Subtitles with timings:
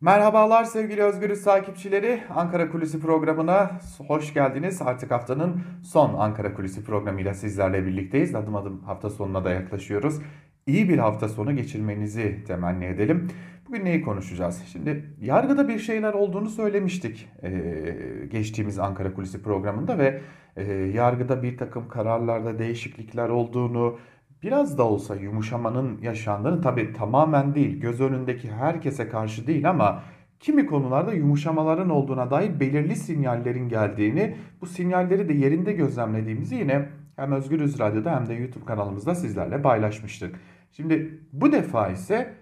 [0.00, 2.20] Merhabalar sevgili Özgürüz takipçileri.
[2.34, 3.70] Ankara Kulisi programına
[4.08, 4.82] hoş geldiniz.
[4.82, 8.34] Artık haftanın son Ankara Kulisi programıyla sizlerle birlikteyiz.
[8.34, 10.18] Adım adım hafta sonuna da yaklaşıyoruz.
[10.66, 13.28] İyi bir hafta sonu geçirmenizi temenni edelim.
[13.68, 14.62] Bugün neyi konuşacağız?
[14.72, 17.94] Şimdi yargıda bir şeyler olduğunu söylemiştik ee,
[18.30, 20.20] geçtiğimiz Ankara Kulisi programında ve
[20.56, 23.98] e, yargıda bir takım kararlarda değişiklikler olduğunu,
[24.42, 30.02] biraz da olsa yumuşamanın yaşandığını tabii tamamen değil, göz önündeki herkese karşı değil ama
[30.40, 37.32] kimi konularda yumuşamaların olduğuna dair belirli sinyallerin geldiğini, bu sinyalleri de yerinde gözlemlediğimizi yine hem
[37.32, 40.40] Özgürüz Radyo'da hem de YouTube kanalımızda sizlerle paylaşmıştık.
[40.72, 42.34] Şimdi bu defa ise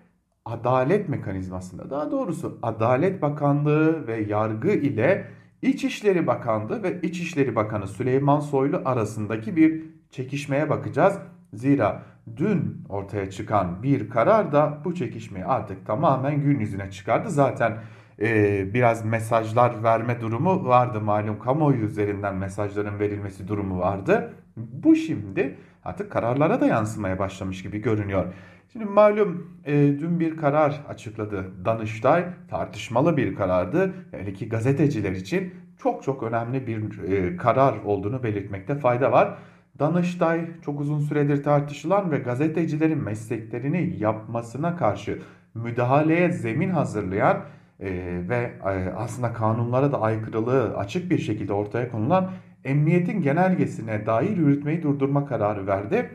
[0.45, 5.27] adalet mekanizmasında daha doğrusu Adalet Bakanlığı ve yargı ile
[5.63, 11.19] İçişleri Bakanlığı ve İçişleri Bakanı Süleyman Soylu arasındaki bir çekişmeye bakacağız.
[11.53, 12.03] Zira
[12.37, 17.31] dün ortaya çıkan bir karar da bu çekişmeyi artık tamamen gün yüzüne çıkardı.
[17.31, 17.77] Zaten
[18.21, 24.35] e, biraz mesajlar verme durumu vardı malum kamuoyu üzerinden mesajların verilmesi durumu vardı.
[24.57, 28.25] Bu şimdi artık kararlara da yansımaya başlamış gibi görünüyor.
[28.73, 33.95] Şimdi malum e, dün bir karar açıkladı Danıştay tartışmalı bir karardı.
[34.11, 39.39] Hele ki gazeteciler için çok çok önemli bir e, karar olduğunu belirtmekte fayda var.
[39.79, 45.23] Danıştay çok uzun süredir tartışılan ve gazetecilerin mesleklerini yapmasına karşı
[45.55, 47.45] müdahaleye zemin hazırlayan
[47.81, 47.89] e,
[48.29, 52.31] ve e, aslında kanunlara da aykırılığı açık bir şekilde ortaya konulan
[52.65, 56.11] emniyetin genelgesine dair yürütmeyi durdurma kararı verdi.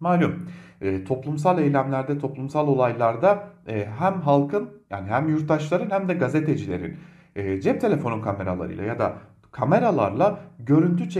[0.00, 0.46] Malum
[0.80, 6.96] e, toplumsal eylemlerde, toplumsal olaylarda e, hem halkın yani hem yurttaşların hem de gazetecilerin
[7.36, 9.16] e, cep telefonu kameralarıyla ya da
[9.54, 11.10] kameralarla görüntü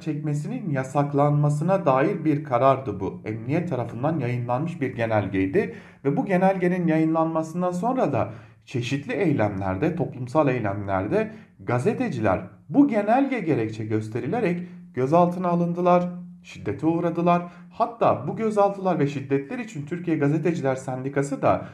[0.00, 3.22] çekmesinin yasaklanmasına dair bir karardı bu.
[3.24, 8.30] Emniyet tarafından yayınlanmış bir genelgeydi ve bu genelgenin yayınlanmasından sonra da
[8.64, 14.60] çeşitli eylemlerde, toplumsal eylemlerde gazeteciler bu genelge gerekçe gösterilerek
[14.94, 16.08] gözaltına alındılar,
[16.42, 17.42] şiddete uğradılar.
[17.70, 21.66] Hatta bu gözaltılar ve şiddetler için Türkiye Gazeteciler Sendikası da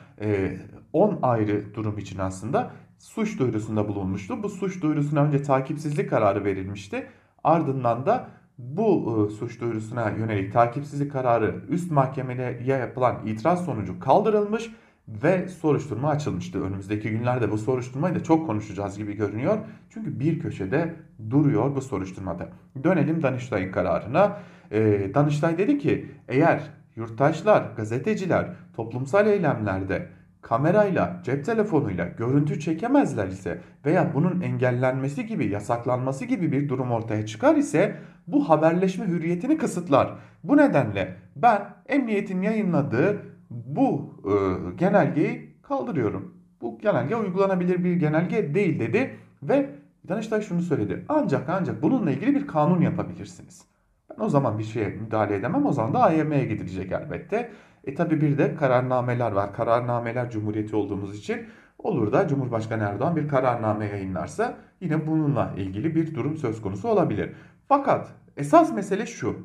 [0.92, 4.42] 10 e, ayrı durum için aslında suç duyurusunda bulunmuştu.
[4.42, 7.06] Bu suç duyurusuna önce takipsizlik kararı verilmişti.
[7.44, 8.28] Ardından da
[8.58, 14.70] bu e, suç duyurusuna yönelik takipsizlik kararı üst mahkemeye yapılan itiraz sonucu kaldırılmış
[15.08, 16.62] ve soruşturma açılmıştı.
[16.64, 19.58] Önümüzdeki günlerde bu soruşturmayı da çok konuşacağız gibi görünüyor.
[19.90, 20.94] Çünkü bir köşede
[21.30, 22.48] duruyor bu soruşturmada.
[22.84, 24.38] Dönelim Danıştay'ın kararına.
[24.72, 26.62] Ee, Danıştay dedi ki eğer
[26.96, 28.46] yurttaşlar, gazeteciler
[28.76, 30.08] toplumsal eylemlerde
[30.42, 37.26] kamerayla, cep telefonuyla görüntü çekemezler ise veya bunun engellenmesi gibi, yasaklanması gibi bir durum ortaya
[37.26, 37.96] çıkar ise
[38.26, 40.14] bu haberleşme hürriyetini kısıtlar.
[40.44, 44.34] Bu nedenle ben emniyetin yayınladığı bu e,
[44.76, 46.34] genelgeyi kaldırıyorum.
[46.60, 51.04] Bu genelge uygulanabilir bir genelge değil dedi ve Danıştay şunu söyledi.
[51.08, 53.64] Ancak ancak bununla ilgili bir kanun yapabilirsiniz.
[54.10, 55.66] Ben o zaman bir şeye müdahale edemem.
[55.66, 57.50] O zaman da AYM'ye gidilecek elbette.
[57.84, 59.54] E tabi bir de kararnameler var.
[59.54, 61.46] Kararnameler cumhuriyeti olduğumuz için
[61.78, 67.32] olur da Cumhurbaşkanı Erdoğan bir kararname yayınlarsa yine bununla ilgili bir durum söz konusu olabilir.
[67.68, 69.36] Fakat esas mesele şu.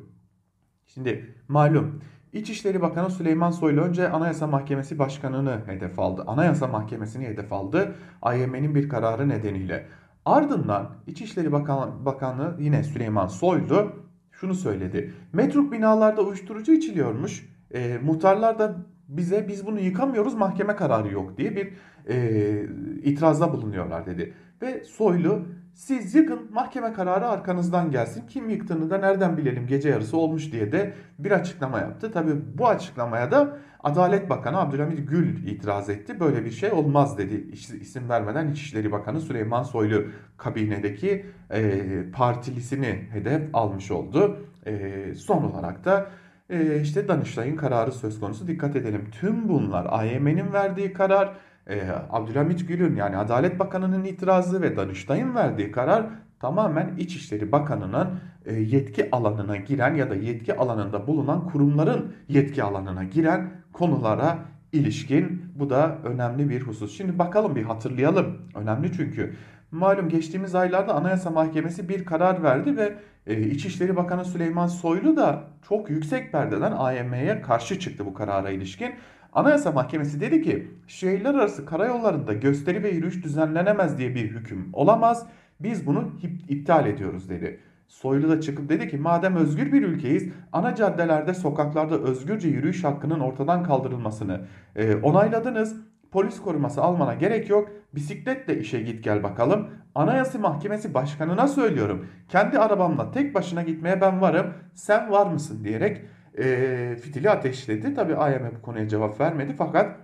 [0.86, 2.00] Şimdi malum
[2.32, 6.24] İçişleri Bakanı Süleyman Soylu önce Anayasa Mahkemesi Başkanı'nı hedef aldı.
[6.26, 7.94] Anayasa Mahkemesi'ni hedef aldı.
[8.22, 9.86] AYM'nin bir kararı nedeniyle.
[10.24, 13.92] Ardından İçişleri Bakan, Bakanı yine Süleyman Soylu
[14.32, 15.14] şunu söyledi.
[15.32, 17.55] Metruk binalarda uyuşturucu içiliyormuş.
[17.74, 18.76] E, muhtarlar da
[19.08, 21.72] bize biz bunu yıkamıyoruz mahkeme kararı yok diye bir
[22.08, 22.66] e,
[23.02, 24.34] itirazda bulunuyorlar dedi.
[24.62, 25.42] Ve Soylu
[25.74, 28.26] siz yıkın mahkeme kararı arkanızdan gelsin.
[28.26, 32.12] Kim yıktığını da nereden bilelim gece yarısı olmuş diye de bir açıklama yaptı.
[32.12, 36.20] Tabi bu açıklamaya da Adalet Bakanı Abdülhamit Gül itiraz etti.
[36.20, 37.34] Böyle bir şey olmaz dedi.
[37.80, 40.04] İsim vermeden İçişleri Bakanı Süleyman Soylu
[40.36, 44.46] kabinedeki e, partilisini hedef almış oldu.
[44.66, 46.06] E, son olarak da
[46.50, 48.48] e, işte Danıştay'ın kararı söz konusu.
[48.48, 51.36] Dikkat edelim tüm bunlar AYM'nin verdiği karar
[51.68, 56.06] e, Abdülhamit Gül'ün yani Adalet Bakanı'nın itirazı ve Danıştay'ın verdiği karar
[56.40, 58.08] tamamen İçişleri Bakanı'nın
[58.46, 64.38] e, yetki alanına giren ya da yetki alanında bulunan kurumların yetki alanına giren konulara
[64.72, 65.42] ilişkin.
[65.54, 66.96] Bu da önemli bir husus.
[66.96, 68.38] Şimdi bakalım bir hatırlayalım.
[68.54, 69.34] Önemli çünkü.
[69.70, 72.94] Malum geçtiğimiz aylarda Anayasa Mahkemesi bir karar verdi ve
[73.26, 78.94] e, İçişleri Bakanı Süleyman Soylu da çok yüksek perdeden AYM'ye karşı çıktı bu karara ilişkin.
[79.32, 85.26] Anayasa Mahkemesi dedi ki şehirler arası karayollarında gösteri ve yürüyüş düzenlenemez diye bir hüküm olamaz.
[85.60, 86.10] Biz bunu
[86.48, 87.60] iptal ediyoruz dedi.
[87.88, 93.20] Soylu da çıkıp dedi ki madem özgür bir ülkeyiz ana caddelerde sokaklarda özgürce yürüyüş hakkının
[93.20, 94.40] ortadan kaldırılmasını
[94.76, 95.76] e, onayladınız.
[96.10, 97.68] Polis koruması almana gerek yok.
[97.94, 99.70] Bisikletle işe git gel bakalım.
[99.94, 102.06] Anayasa Mahkemesi Başkanı'na söylüyorum.
[102.28, 104.54] Kendi arabamla tek başına gitmeye ben varım.
[104.74, 106.02] Sen var mısın diyerek
[106.38, 107.94] e, fitili ateşledi.
[107.94, 109.96] Tabi AYM bu konuya cevap vermedi fakat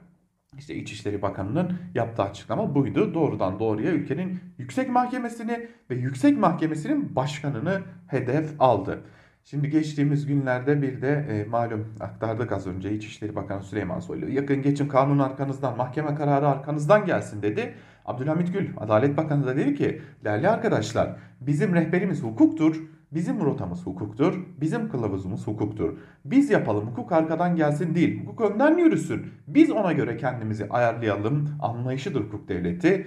[0.59, 3.15] işte İçişleri Bakanı'nın yaptığı açıklama buydu.
[3.15, 9.03] Doğrudan doğruya ülkenin yüksek mahkemesini ve yüksek mahkemesinin başkanını hedef aldı.
[9.45, 14.63] Şimdi geçtiğimiz günlerde bir de e, malum aktardık az önce İçişleri Bakanı Süleyman Soylu yakın
[14.63, 17.75] geçin kanun arkanızdan mahkeme kararı arkanızdan gelsin dedi.
[18.05, 22.83] Abdülhamit Gül Adalet Bakanı da dedi ki değerli arkadaşlar bizim rehberimiz hukuktur
[23.15, 25.97] Bizim rotamız hukuktur, bizim kılavuzumuz hukuktur.
[26.25, 29.27] Biz yapalım, hukuk arkadan gelsin değil, hukuk önden yürüsün.
[29.49, 33.07] Biz ona göre kendimizi ayarlayalım, anlayışıdır hukuk devleti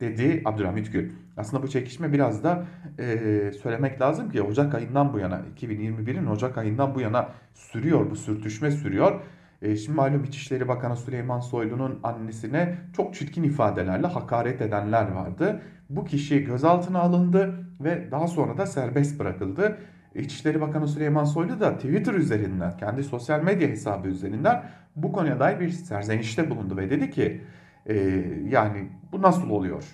[0.00, 1.10] dedi Abdülhamit Gül.
[1.36, 2.64] Aslında bu çekişme biraz da
[2.98, 8.16] e, söylemek lazım ki Ocak ayından bu yana, 2021'in Ocak ayından bu yana sürüyor, bu
[8.16, 9.20] sürtüşme sürüyor.
[9.62, 15.62] E, şimdi malum İçişleri Bakanı Süleyman Soylu'nun annesine çok çirkin ifadelerle hakaret edenler vardı.
[15.90, 19.78] Bu kişi gözaltına alındı ve daha sonra da serbest bırakıldı.
[20.14, 24.64] İçişleri Bakanı Süleyman Soylu da Twitter üzerinden, kendi sosyal medya hesabı üzerinden
[24.96, 27.40] bu konuya dair bir serzenişte bulundu ve dedi ki
[27.86, 27.94] e,
[28.48, 29.84] yani bu nasıl oluyor?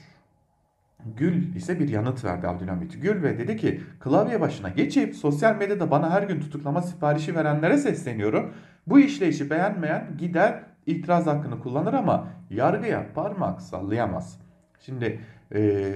[1.17, 5.91] Gül ise bir yanıt verdi Abdülhamit Gül ve dedi ki klavye başına geçip sosyal medyada
[5.91, 8.53] bana her gün tutuklama siparişi verenlere sesleniyorum.
[8.91, 14.41] Bu işleyişi beğenmeyen gider itiraz hakkını kullanır ama yargıya parmak sallayamaz.
[14.81, 15.21] Şimdi
[15.55, 15.93] e,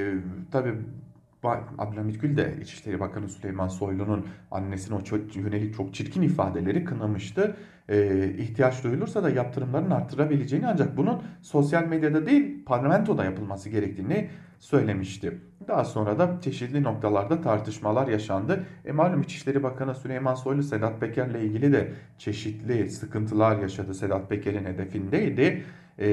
[0.50, 0.75] tabii
[1.79, 7.56] Abdülhamit Gül de İçişleri Bakanı Süleyman Soylu'nun annesine o çok, yönelik çok çirkin ifadeleri kınamıştı.
[7.89, 15.39] Ee, ihtiyaç duyulursa da yaptırımların arttırabileceğini ancak bunun sosyal medyada değil parlamentoda yapılması gerektiğini söylemişti.
[15.69, 18.65] Daha sonra da çeşitli noktalarda tartışmalar yaşandı.
[18.85, 23.94] E malum İçişleri Bakanı Süleyman Soylu Sedat Peker'le ilgili de çeşitli sıkıntılar yaşadı.
[23.94, 25.62] Sedat Peker'in hedefindeydi.
[26.03, 26.09] E,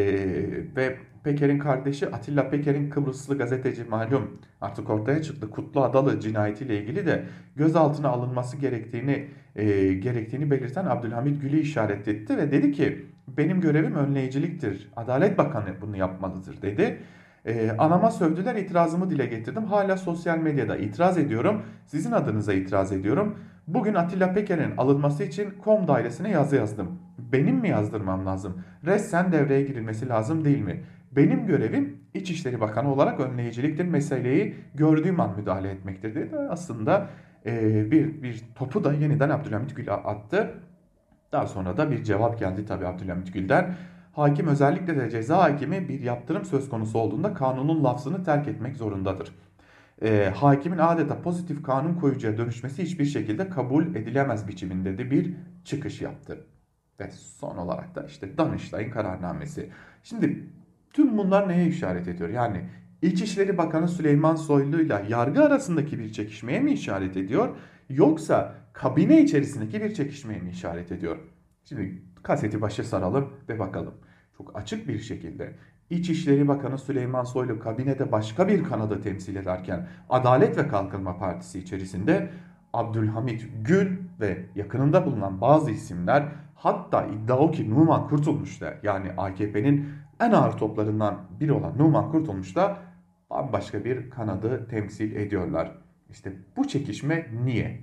[0.76, 5.50] ve Peker'in kardeşi Atilla Peker'in Kıbrıslı gazeteci malum artık ortaya çıktı.
[5.50, 7.24] Kutlu Adalı cinayetiyle ilgili de
[7.56, 13.06] gözaltına alınması gerektiğini e, gerektiğini belirten Abdülhamit Gül'ü işaret etti ve dedi ki
[13.38, 14.92] benim görevim önleyiciliktir.
[14.96, 16.98] Adalet Bakanı bunu yapmalıdır dedi.
[17.46, 19.66] Ee, anama sövdüler itirazımı dile getirdim.
[19.66, 21.62] Hala sosyal medyada itiraz ediyorum.
[21.86, 23.40] Sizin adınıza itiraz ediyorum.
[23.68, 27.00] Bugün Atilla Peker'in alınması için kom dairesine yazı yazdım.
[27.32, 28.64] Benim mi yazdırmam lazım?
[28.86, 30.84] Ressen devreye girilmesi lazım değil mi?
[31.12, 33.86] Benim görevim İçişleri Bakanı olarak önleyiciliktir.
[33.86, 36.36] Meseleyi gördüğüm an müdahale etmektir dedi.
[36.50, 37.08] Aslında
[37.46, 40.52] e, bir, bir topu da yeniden Abdülhamit Gül'e attı.
[41.32, 43.76] Daha sonra da bir cevap geldi tabii Abdülhamit Gül'den.
[44.14, 49.36] Hakim özellikle de ceza hakimi bir yaptırım söz konusu olduğunda kanunun lafzını terk etmek zorundadır.
[50.02, 55.34] E, hakimin adeta pozitif kanun koyucuya dönüşmesi hiçbir şekilde kabul edilemez biçiminde de bir
[55.64, 56.46] çıkış yaptı.
[57.00, 59.70] Ve son olarak da işte Danıştay'ın kararnamesi.
[60.04, 60.44] Şimdi
[60.94, 62.30] tüm bunlar neye işaret ediyor?
[62.30, 62.66] Yani
[63.02, 67.50] İçişleri Bakanı Süleyman Soylu ile yargı arasındaki bir çekişmeye mi işaret ediyor?
[67.90, 71.18] Yoksa kabine içerisindeki bir çekişmeye mi işaret ediyor?
[71.66, 73.94] Şimdi kaseti başa saralım ve bakalım.
[74.38, 75.54] Çok açık bir şekilde
[75.90, 82.30] İçişleri Bakanı Süleyman Soylu kabinede başka bir kanadı temsil ederken Adalet ve Kalkınma Partisi içerisinde
[82.74, 86.26] Abdülhamit Gül ve yakınında bulunan bazı isimler
[86.60, 89.90] hatta iddia o ki Numan Kurtulmuş da yani AKP'nin
[90.20, 92.78] en ağır toplarından biri olan Numan Kurtulmuş da
[93.30, 95.72] bambaşka bir kanadı temsil ediyorlar.
[96.10, 97.80] İşte bu çekişme niye?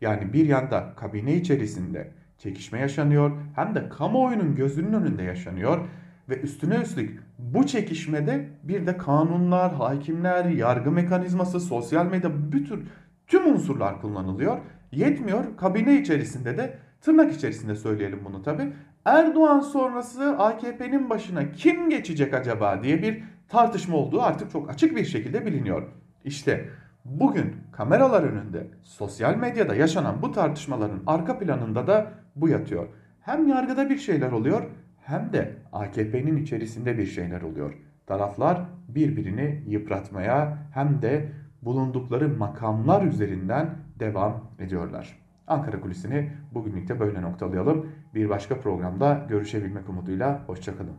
[0.00, 5.88] Yani bir yanda kabine içerisinde çekişme yaşanıyor hem de kamuoyunun gözünün önünde yaşanıyor
[6.28, 12.88] ve üstüne üstlük bu çekişmede bir de kanunlar, hakimler, yargı mekanizması, sosyal medya bütün
[13.26, 14.58] tüm unsurlar kullanılıyor.
[14.92, 18.72] Yetmiyor kabine içerisinde de tırnak içerisinde söyleyelim bunu tabi.
[19.04, 25.04] Erdoğan sonrası AKP'nin başına kim geçecek acaba diye bir tartışma olduğu artık çok açık bir
[25.04, 25.88] şekilde biliniyor.
[26.24, 26.68] İşte
[27.04, 32.88] bugün kameralar önünde sosyal medyada yaşanan bu tartışmaların arka planında da bu yatıyor.
[33.20, 34.62] Hem yargıda bir şeyler oluyor
[35.04, 37.74] hem de AKP'nin içerisinde bir şeyler oluyor.
[38.06, 41.28] Taraflar birbirini yıpratmaya hem de
[41.62, 45.18] bulundukları makamlar üzerinden devam ediyorlar.
[45.46, 47.86] Ankara Kulisi'ni bugünlükte böyle noktalayalım.
[48.14, 50.96] Bir başka programda görüşebilmek umuduyla hoşçakalın.